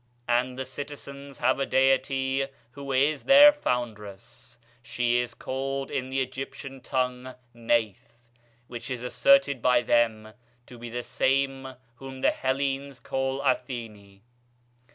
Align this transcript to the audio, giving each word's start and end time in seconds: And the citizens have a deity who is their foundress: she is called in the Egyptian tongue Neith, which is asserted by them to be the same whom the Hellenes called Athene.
And 0.27 0.57
the 0.57 0.65
citizens 0.65 1.37
have 1.37 1.59
a 1.59 1.65
deity 1.67 2.47
who 2.71 2.91
is 2.91 3.25
their 3.25 3.53
foundress: 3.53 4.57
she 4.81 5.17
is 5.17 5.35
called 5.35 5.91
in 5.91 6.09
the 6.09 6.21
Egyptian 6.21 6.81
tongue 6.81 7.35
Neith, 7.53 8.27
which 8.65 8.89
is 8.89 9.03
asserted 9.03 9.61
by 9.61 9.83
them 9.83 10.33
to 10.65 10.79
be 10.79 10.89
the 10.89 11.03
same 11.03 11.75
whom 11.97 12.21
the 12.21 12.31
Hellenes 12.31 12.99
called 12.99 13.41
Athene. 13.45 14.23